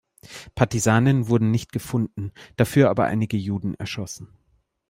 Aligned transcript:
Partisanen 0.55 1.27
wurden 1.27 1.51
nicht 1.51 1.71
gefunden, 1.71 2.31
dafür 2.57 2.89
aber 2.89 3.05
einige 3.05 3.37
Juden 3.37 3.75
erschossen. 3.75 4.29